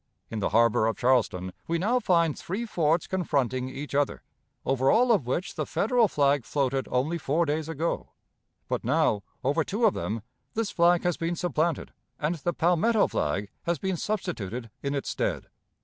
[0.31, 4.23] In the harbor of Charleston we now find three forts confronting each other,
[4.65, 8.09] over all of which the Federal flag floated only four days ago;
[8.67, 10.23] but now over two of them
[10.55, 15.49] this flag has been supplanted, and the Palmetto flag has been substituted in its stead.